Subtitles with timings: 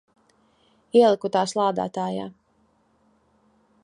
[1.01, 2.25] Ieliku tās lādētājā.